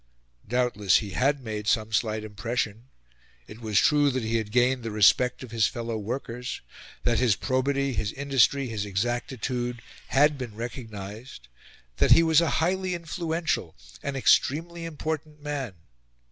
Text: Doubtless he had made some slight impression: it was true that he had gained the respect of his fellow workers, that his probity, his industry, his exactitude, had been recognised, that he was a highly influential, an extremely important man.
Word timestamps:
Doubtless 0.47 0.97
he 0.97 1.11
had 1.11 1.41
made 1.43 1.67
some 1.67 1.93
slight 1.93 2.23
impression: 2.23 2.87
it 3.47 3.61
was 3.61 3.77
true 3.77 4.09
that 4.09 4.23
he 4.23 4.37
had 4.37 4.51
gained 4.51 4.81
the 4.81 4.89
respect 4.89 5.43
of 5.43 5.51
his 5.51 5.67
fellow 5.67 5.95
workers, 5.95 6.61
that 7.03 7.19
his 7.19 7.35
probity, 7.35 7.93
his 7.93 8.11
industry, 8.13 8.65
his 8.67 8.83
exactitude, 8.83 9.83
had 10.07 10.39
been 10.39 10.55
recognised, 10.55 11.49
that 11.97 12.13
he 12.13 12.23
was 12.23 12.41
a 12.41 12.49
highly 12.65 12.95
influential, 12.95 13.75
an 14.01 14.15
extremely 14.15 14.85
important 14.85 15.39
man. 15.39 15.75